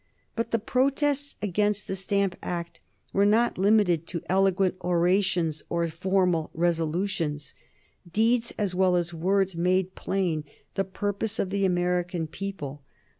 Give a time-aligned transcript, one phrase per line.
[0.35, 2.79] But the protests against the Stamp Act
[3.13, 7.53] were not limited to eloquent orations or formal resolutions.
[8.11, 10.43] Deeds, as well as words, made plain
[10.73, 12.81] the purpose of the American people.